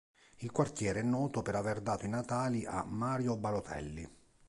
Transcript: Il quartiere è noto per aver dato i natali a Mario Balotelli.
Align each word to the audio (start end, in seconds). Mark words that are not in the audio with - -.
Il 0.37 0.51
quartiere 0.51 1.01
è 1.01 1.03
noto 1.03 1.43
per 1.43 1.53
aver 1.53 1.79
dato 1.79 2.05
i 2.05 2.09
natali 2.09 2.65
a 2.65 2.83
Mario 2.83 3.37
Balotelli. 3.37 4.09